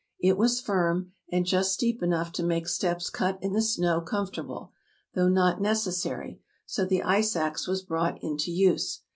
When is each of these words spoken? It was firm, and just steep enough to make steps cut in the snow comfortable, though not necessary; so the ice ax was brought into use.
It 0.19 0.35
was 0.35 0.59
firm, 0.59 1.11
and 1.31 1.45
just 1.45 1.73
steep 1.73 2.01
enough 2.01 2.31
to 2.31 2.43
make 2.43 2.67
steps 2.67 3.11
cut 3.11 3.37
in 3.43 3.53
the 3.53 3.61
snow 3.61 4.01
comfortable, 4.01 4.71
though 5.13 5.29
not 5.29 5.61
necessary; 5.61 6.41
so 6.65 6.85
the 6.85 7.03
ice 7.03 7.35
ax 7.35 7.67
was 7.67 7.83
brought 7.83 8.17
into 8.23 8.49
use. 8.51 9.01